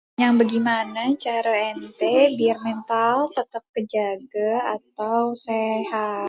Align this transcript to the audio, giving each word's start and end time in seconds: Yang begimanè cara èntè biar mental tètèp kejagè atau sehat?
Yang 0.23 0.35
begimanè 0.39 1.03
cara 1.23 1.53
èntè 1.69 2.13
biar 2.37 2.57
mental 2.67 3.17
tètèp 3.35 3.63
kejagè 3.73 4.51
atau 4.75 5.21
sehat? 5.45 6.19